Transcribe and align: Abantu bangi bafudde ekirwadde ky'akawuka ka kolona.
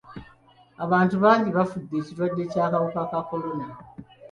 Abantu 0.85 1.15
bangi 1.23 1.49
bafudde 1.57 1.93
ekirwadde 1.99 2.43
ky'akawuka 2.51 3.01
ka 3.11 3.19
kolona. 3.29 3.67